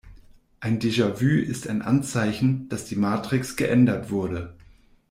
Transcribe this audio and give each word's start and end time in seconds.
Ein 0.61 0.79
Déjà-vu 0.79 1.43
ist 1.43 1.67
ein 1.69 1.83
Anzeichen, 1.83 2.67
dass 2.69 2.85
die 2.85 2.95
Matrix 2.95 3.55
geändert 3.55 4.09
wurde. 4.09 4.55